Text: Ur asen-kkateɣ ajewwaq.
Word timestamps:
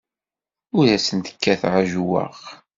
Ur 0.77 0.85
asen-kkateɣ 0.95 1.73
ajewwaq. 1.81 2.39